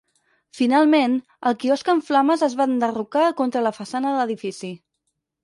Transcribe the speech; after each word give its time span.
Finalment, 0.59 1.17
el 1.49 1.55
quiosc 1.63 1.91
en 1.93 2.01
flames 2.07 2.45
es 2.49 2.57
va 2.63 2.67
enderrocar 2.71 3.27
contra 3.43 3.65
la 3.67 3.75
façana 3.83 4.17
de 4.17 4.19
l'edifici. 4.25 4.73